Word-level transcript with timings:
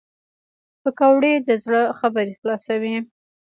پکورې 0.81 1.33
د 1.47 1.49
زړه 1.63 1.81
خبرې 1.99 2.33
خلاصوي 2.39 2.95